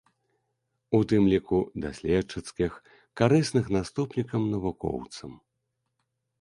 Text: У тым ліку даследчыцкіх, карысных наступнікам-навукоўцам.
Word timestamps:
У 0.99 1.01
тым 1.11 1.27
ліку 1.33 1.59
даследчыцкіх, 1.83 2.71
карысных 3.23 3.65
наступнікам-навукоўцам. 3.79 5.31